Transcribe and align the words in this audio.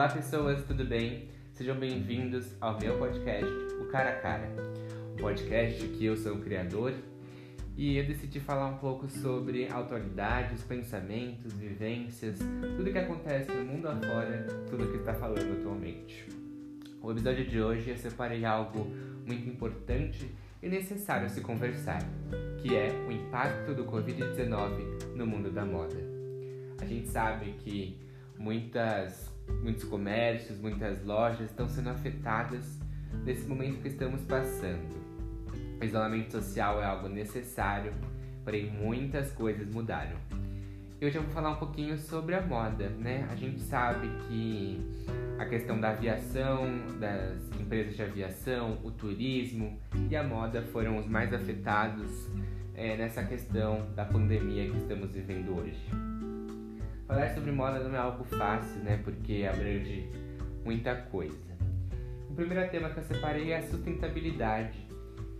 Olá 0.00 0.08
pessoas, 0.08 0.64
tudo 0.64 0.82
bem? 0.82 1.28
Sejam 1.52 1.78
bem-vindos 1.78 2.56
ao 2.58 2.80
meu 2.80 2.96
podcast, 2.96 3.44
o 3.82 3.84
Cara 3.88 4.08
a 4.08 4.16
Cara. 4.18 4.48
Um 5.12 5.16
podcast 5.16 5.88
que 5.88 6.06
eu 6.06 6.16
sou 6.16 6.36
o 6.36 6.40
criador 6.40 6.94
e 7.76 7.98
eu 7.98 8.06
decidi 8.06 8.40
falar 8.40 8.68
um 8.68 8.78
pouco 8.78 9.10
sobre 9.10 9.68
atualidades, 9.68 10.62
pensamentos, 10.62 11.52
vivências, 11.52 12.38
tudo 12.78 12.90
que 12.90 12.96
acontece 12.96 13.52
no 13.52 13.62
mundo 13.62 13.88
afora, 13.88 14.46
tudo 14.70 14.90
que 14.90 14.96
está 14.96 15.12
falando 15.12 15.60
atualmente. 15.60 16.26
O 17.02 17.12
episódio 17.12 17.46
de 17.46 17.60
hoje 17.60 17.90
eu 17.90 17.96
separei 17.98 18.42
algo 18.42 18.86
muito 19.26 19.50
importante 19.50 20.34
e 20.62 20.68
necessário 20.70 21.28
se 21.28 21.42
conversar, 21.42 22.00
que 22.62 22.74
é 22.74 22.88
o 23.06 23.12
impacto 23.12 23.74
do 23.74 23.84
Covid-19 23.84 25.14
no 25.14 25.26
mundo 25.26 25.50
da 25.50 25.66
moda. 25.66 25.98
A 26.80 26.86
gente 26.86 27.06
sabe 27.06 27.52
que 27.58 28.00
muitas, 28.38 29.30
muitos 29.62 29.84
comércios, 29.84 30.58
muitas 30.58 31.04
lojas 31.04 31.50
estão 31.50 31.68
sendo 31.68 31.90
afetadas 31.90 32.78
nesse 33.24 33.46
momento 33.46 33.80
que 33.82 33.88
estamos 33.88 34.22
passando. 34.22 35.00
O 35.80 35.84
isolamento 35.84 36.32
social 36.32 36.80
é 36.82 36.84
algo 36.84 37.08
necessário, 37.08 37.92
porém 38.44 38.70
muitas 38.70 39.32
coisas 39.32 39.68
mudaram. 39.68 40.16
E 41.00 41.06
hoje 41.06 41.16
eu 41.16 41.22
vou 41.22 41.32
falar 41.32 41.52
um 41.52 41.56
pouquinho 41.56 41.96
sobre 41.96 42.34
a 42.34 42.42
moda, 42.42 42.90
né? 42.90 43.26
A 43.30 43.34
gente 43.34 43.58
sabe 43.60 44.06
que 44.28 44.78
a 45.38 45.46
questão 45.46 45.80
da 45.80 45.90
aviação, 45.90 46.66
das 46.98 47.38
empresas 47.58 47.96
de 47.96 48.02
aviação, 48.02 48.78
o 48.84 48.90
turismo 48.90 49.78
e 50.10 50.14
a 50.14 50.22
moda 50.22 50.60
foram 50.60 50.98
os 50.98 51.06
mais 51.06 51.32
afetados 51.32 52.28
é, 52.74 52.98
nessa 52.98 53.24
questão 53.24 53.86
da 53.96 54.04
pandemia 54.04 54.70
que 54.70 54.76
estamos 54.76 55.10
vivendo 55.12 55.58
hoje. 55.58 56.09
Falar 57.10 57.34
sobre 57.34 57.50
moda 57.50 57.80
não 57.80 57.92
é 57.92 57.98
algo 57.98 58.22
fácil, 58.22 58.84
né? 58.84 59.00
Porque 59.02 59.44
abrange 59.44 60.08
muita 60.64 60.94
coisa. 60.94 61.34
O 62.30 62.34
primeiro 62.34 62.70
tema 62.70 62.88
que 62.90 63.00
eu 63.00 63.02
separei 63.02 63.50
é 63.50 63.56
a 63.56 63.62
sustentabilidade, 63.62 64.78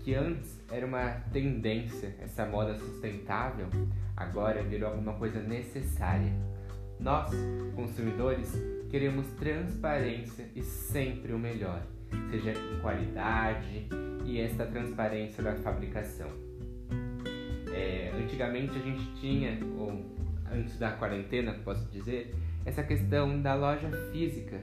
que 0.01 0.13
antes 0.13 0.59
era 0.69 0.85
uma 0.85 1.11
tendência, 1.33 2.13
essa 2.19 2.45
moda 2.45 2.75
sustentável, 2.75 3.69
agora 4.17 4.65
virou 4.65 4.91
alguma 4.91 5.13
coisa 5.13 5.41
necessária. 5.41 6.33
Nós, 6.99 7.31
consumidores, 7.77 8.53
queremos 8.91 9.29
transparência 9.35 10.51
e 10.57 10.63
sempre 10.63 11.33
o 11.33 11.39
melhor, 11.39 11.85
seja 12.33 12.51
em 12.51 12.81
qualidade 12.81 13.87
e 14.25 14.41
esta 14.41 14.67
transparência 14.67 15.41
da 15.41 15.55
fabricação. 15.55 16.31
É, 17.73 18.11
antigamente 18.21 18.77
a 18.77 18.83
gente 18.83 19.15
tinha, 19.21 19.57
ou 19.79 20.19
antes 20.53 20.79
da 20.79 20.93
quarentena, 20.93 21.55
posso 21.65 21.85
dizer, 21.91 22.35
essa 22.65 22.83
questão 22.83 23.41
da 23.41 23.55
loja 23.55 23.91
física, 24.13 24.61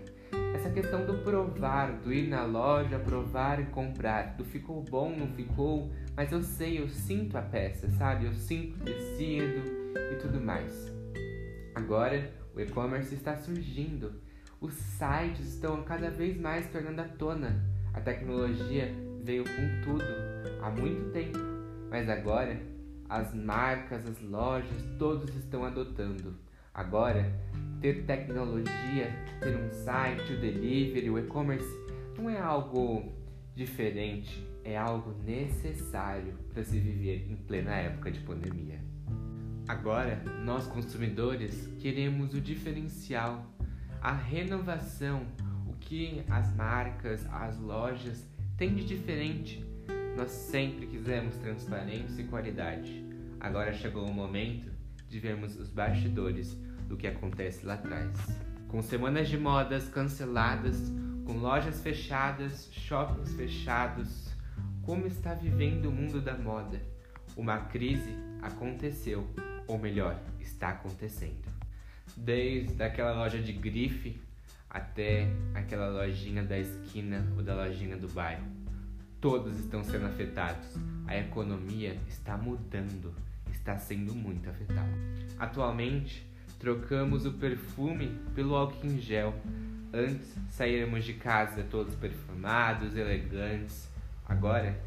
essa 0.53 0.69
questão 0.69 1.05
do 1.05 1.19
provar, 1.19 1.91
do 1.99 2.13
ir 2.13 2.27
na 2.27 2.43
loja, 2.43 2.99
provar 2.99 3.59
e 3.59 3.65
comprar, 3.65 4.35
do 4.35 4.45
ficou 4.45 4.83
bom, 4.83 5.15
não 5.15 5.27
ficou, 5.27 5.91
mas 6.15 6.31
eu 6.31 6.41
sei, 6.41 6.79
eu 6.79 6.87
sinto 6.87 7.37
a 7.37 7.41
peça, 7.41 7.87
sabe? 7.89 8.25
Eu 8.25 8.33
sinto 8.33 8.81
o 8.81 8.85
tecido 8.85 9.63
e 10.11 10.15
tudo 10.15 10.41
mais. 10.41 10.91
Agora 11.75 12.31
o 12.55 12.59
e-commerce 12.59 13.13
está 13.13 13.35
surgindo. 13.35 14.21
Os 14.59 14.73
sites 14.73 15.53
estão 15.53 15.83
cada 15.83 16.09
vez 16.09 16.35
mais 16.35 16.67
tornando 16.71 17.01
à 17.01 17.05
tona. 17.05 17.63
A 17.93 18.01
tecnologia 18.01 18.91
veio 19.23 19.43
com 19.43 19.81
tudo 19.83 20.03
há 20.61 20.69
muito 20.71 21.11
tempo, 21.11 21.37
mas 21.89 22.09
agora 22.09 22.59
as 23.09 23.33
marcas, 23.33 24.05
as 24.05 24.21
lojas, 24.21 24.83
todos 24.97 25.33
estão 25.35 25.63
adotando. 25.63 26.35
Agora, 26.73 27.33
ter 27.81 28.05
tecnologia, 28.05 29.11
ter 29.39 29.57
um 29.57 29.71
site, 29.71 30.33
o 30.33 30.39
delivery, 30.39 31.09
o 31.09 31.17
e-commerce 31.17 31.67
não 32.17 32.29
é 32.29 32.39
algo 32.39 33.11
diferente, 33.55 34.47
é 34.63 34.77
algo 34.77 35.15
necessário 35.23 36.33
para 36.53 36.63
se 36.63 36.79
viver 36.79 37.27
em 37.31 37.35
plena 37.35 37.75
época 37.75 38.11
de 38.11 38.19
pandemia. 38.19 38.79
Agora, 39.67 40.21
nós 40.45 40.65
consumidores 40.67 41.67
queremos 41.79 42.33
o 42.33 42.39
diferencial, 42.39 43.45
a 44.01 44.13
renovação, 44.13 45.25
o 45.67 45.73
que 45.73 46.23
as 46.29 46.55
marcas, 46.55 47.25
as 47.31 47.57
lojas 47.57 48.25
têm 48.55 48.75
de 48.75 48.85
diferente. 48.85 49.65
Nós 50.17 50.31
sempre 50.31 50.87
quisemos 50.87 51.35
transparência 51.35 52.23
e 52.23 52.27
qualidade. 52.27 53.05
Agora 53.39 53.71
chegou 53.71 54.03
o 54.03 54.11
momento 54.11 54.71
de 55.07 55.19
vermos 55.19 55.55
os 55.55 55.69
bastidores 55.69 56.57
do 56.87 56.97
que 56.97 57.05
acontece 57.05 57.63
lá 57.63 57.75
atrás. 57.75 58.17
Com 58.67 58.81
semanas 58.81 59.29
de 59.29 59.37
modas 59.37 59.87
canceladas, 59.89 60.91
com 61.23 61.33
lojas 61.33 61.83
fechadas, 61.83 62.67
shoppings 62.71 63.31
fechados, 63.35 64.33
como 64.81 65.05
está 65.05 65.35
vivendo 65.35 65.85
o 65.85 65.91
mundo 65.91 66.19
da 66.19 66.35
moda? 66.35 66.81
Uma 67.35 67.59
crise 67.65 68.15
aconteceu 68.41 69.29
ou 69.67 69.77
melhor, 69.77 70.19
está 70.39 70.69
acontecendo. 70.69 71.47
Desde 72.15 72.81
aquela 72.81 73.13
loja 73.13 73.37
de 73.37 73.53
grife 73.53 74.19
até 74.67 75.29
aquela 75.53 75.89
lojinha 75.89 76.41
da 76.41 76.57
esquina 76.57 77.31
ou 77.37 77.43
da 77.43 77.53
lojinha 77.53 77.95
do 77.97 78.07
bairro. 78.07 78.66
Todos 79.19 79.57
estão 79.57 79.83
sendo 79.83 80.05
afetados. 80.05 80.67
A 81.07 81.17
economia 81.17 81.97
está 82.07 82.37
mudando, 82.37 83.13
está 83.51 83.77
sendo 83.77 84.13
muito 84.13 84.47
afetada. 84.49 84.91
Atualmente, 85.39 86.23
trocamos 86.59 87.25
o 87.25 87.33
perfume 87.33 88.15
pelo 88.35 88.55
álcool 88.55 88.85
em 88.85 88.99
gel. 88.99 89.33
Antes 89.91 90.35
saíamos 90.51 91.03
de 91.03 91.13
casa 91.13 91.63
todos 91.63 91.95
perfumados, 91.95 92.95
elegantes. 92.95 93.89
Agora, 94.23 94.77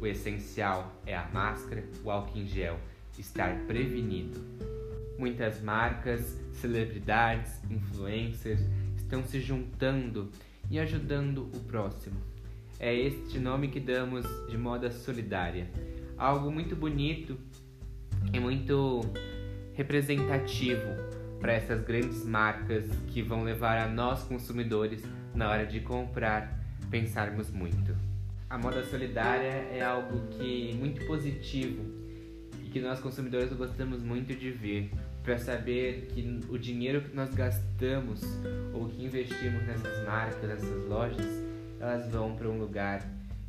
o 0.00 0.06
essencial 0.06 0.94
é 1.04 1.16
a 1.16 1.26
máscara, 1.32 1.82
o 2.04 2.10
álcool 2.10 2.38
em 2.38 2.46
gel 2.46 2.78
estar 3.18 3.56
prevenido. 3.66 4.40
Muitas 5.18 5.60
marcas, 5.60 6.38
celebridades, 6.52 7.52
influencers 7.70 8.60
estão 8.96 9.24
se 9.24 9.40
juntando 9.40 10.30
e 10.70 10.78
ajudando 10.78 11.50
o 11.54 11.60
próximo. 11.60 12.16
É 12.82 12.92
este 12.92 13.38
nome 13.38 13.68
que 13.68 13.78
damos 13.78 14.26
de 14.48 14.58
moda 14.58 14.90
solidária. 14.90 15.70
Algo 16.18 16.50
muito 16.50 16.74
bonito 16.74 17.38
e 18.32 18.40
muito 18.40 19.02
representativo 19.72 20.82
para 21.40 21.52
essas 21.52 21.80
grandes 21.84 22.26
marcas 22.26 22.84
que 23.06 23.22
vão 23.22 23.44
levar 23.44 23.78
a 23.78 23.88
nós 23.88 24.24
consumidores 24.24 25.00
na 25.32 25.48
hora 25.48 25.64
de 25.64 25.78
comprar 25.78 26.60
pensarmos 26.90 27.52
muito. 27.52 27.96
A 28.50 28.58
moda 28.58 28.84
solidária 28.86 29.64
é 29.72 29.80
algo 29.80 30.26
que 30.36 30.74
muito 30.74 31.06
positivo 31.06 32.02
que 32.72 32.80
nós 32.80 32.98
consumidores 32.98 33.52
gostamos 33.52 34.02
muito 34.02 34.34
de 34.34 34.50
ver, 34.50 34.90
para 35.22 35.38
saber 35.38 36.08
que 36.08 36.40
o 36.48 36.58
dinheiro 36.58 37.02
que 37.02 37.14
nós 37.14 37.32
gastamos 37.32 38.22
ou 38.72 38.88
que 38.88 39.04
investimos 39.04 39.62
nessas 39.66 40.04
marcas, 40.06 40.48
nessas 40.48 40.88
lojas, 40.88 41.51
elas 41.82 42.06
vão 42.06 42.36
para 42.36 42.48
um 42.48 42.58
lugar 42.58 43.04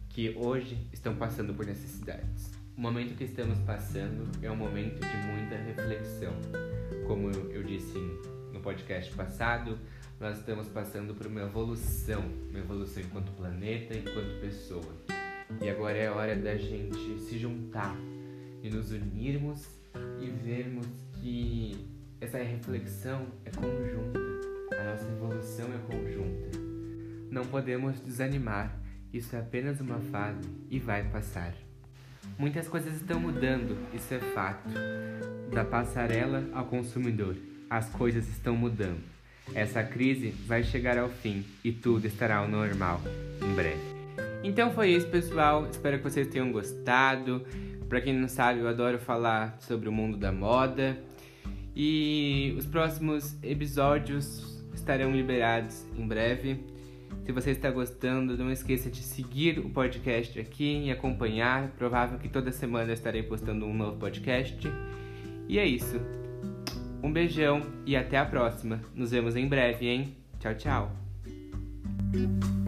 que 0.09 0.35
hoje 0.35 0.75
estão 0.91 1.15
passando 1.15 1.53
por 1.53 1.67
necessidades. 1.67 2.51
O 2.75 2.81
momento 2.81 3.15
que 3.15 3.25
estamos 3.25 3.59
passando 3.59 4.27
é 4.41 4.49
um 4.49 4.55
momento 4.55 4.99
de 4.99 5.17
muita 5.27 5.55
reflexão. 5.55 6.33
Como 7.05 7.29
eu 7.29 7.61
disse 7.61 7.99
no 8.51 8.59
podcast 8.59 9.13
passado, 9.13 9.77
nós 10.19 10.39
estamos 10.39 10.67
passando 10.67 11.13
por 11.13 11.27
uma 11.27 11.41
evolução, 11.41 12.23
uma 12.49 12.57
evolução 12.57 13.03
enquanto 13.03 13.31
planeta, 13.33 13.95
enquanto 13.95 14.41
pessoa. 14.41 14.91
E 15.61 15.69
agora 15.69 15.95
é 15.95 16.09
hora 16.09 16.35
da 16.35 16.57
gente 16.57 17.19
se 17.19 17.37
juntar 17.37 17.95
de 18.63 18.71
nos 18.71 18.91
unirmos 18.91 19.67
e 20.19 20.27
vermos 20.27 20.87
que 21.21 21.87
essa 22.19 22.39
reflexão 22.39 23.27
é 23.45 23.51
conjunta, 23.51 24.19
a 24.79 24.83
nossa 24.85 25.07
evolução 25.07 25.67
é 25.71 25.77
conjunta. 25.85 26.62
Não 27.33 27.43
podemos 27.45 27.99
desanimar, 27.99 28.71
isso 29.11 29.35
é 29.35 29.39
apenas 29.39 29.81
uma 29.81 29.99
fase 29.99 30.47
e 30.69 30.77
vai 30.77 31.03
passar. 31.03 31.51
Muitas 32.37 32.67
coisas 32.67 32.93
estão 32.93 33.19
mudando, 33.19 33.75
isso 33.91 34.13
é 34.13 34.19
fato. 34.19 34.69
Da 35.51 35.65
passarela 35.65 36.47
ao 36.53 36.65
consumidor, 36.65 37.35
as 37.67 37.89
coisas 37.89 38.29
estão 38.29 38.55
mudando. 38.55 39.01
Essa 39.55 39.83
crise 39.83 40.29
vai 40.45 40.63
chegar 40.63 40.95
ao 40.95 41.09
fim 41.09 41.43
e 41.63 41.71
tudo 41.71 42.05
estará 42.05 42.35
ao 42.35 42.47
normal 42.47 43.01
em 43.41 43.55
breve. 43.55 43.81
Então 44.43 44.71
foi 44.71 44.91
isso, 44.91 45.07
pessoal. 45.07 45.67
Espero 45.71 45.97
que 45.97 46.03
vocês 46.03 46.27
tenham 46.27 46.51
gostado. 46.51 47.43
Para 47.89 47.99
quem 47.99 48.15
não 48.15 48.27
sabe, 48.27 48.59
eu 48.59 48.67
adoro 48.67 48.99
falar 48.99 49.57
sobre 49.59 49.89
o 49.89 49.91
mundo 49.91 50.17
da 50.17 50.31
moda. 50.31 51.01
E 51.75 52.53
os 52.59 52.67
próximos 52.67 53.35
episódios 53.41 54.63
estarão 54.71 55.11
liberados 55.11 55.83
em 55.97 56.07
breve. 56.07 56.71
Se 57.25 57.31
você 57.31 57.51
está 57.51 57.71
gostando, 57.71 58.37
não 58.37 58.51
esqueça 58.51 58.89
de 58.89 59.01
seguir 59.01 59.59
o 59.59 59.69
podcast 59.69 60.39
aqui 60.39 60.85
e 60.85 60.91
acompanhar. 60.91 61.69
Provável 61.77 62.19
que 62.19 62.27
toda 62.27 62.51
semana 62.51 62.89
eu 62.89 62.93
estarei 62.93 63.23
postando 63.23 63.65
um 63.65 63.73
novo 63.73 63.97
podcast. 63.97 64.59
E 65.47 65.59
é 65.59 65.65
isso. 65.65 65.99
Um 67.01 67.11
beijão 67.11 67.61
e 67.85 67.95
até 67.95 68.17
a 68.17 68.25
próxima. 68.25 68.81
Nos 68.95 69.11
vemos 69.11 69.35
em 69.35 69.47
breve, 69.47 69.87
hein? 69.87 70.15
Tchau, 70.39 70.55
tchau. 70.55 72.62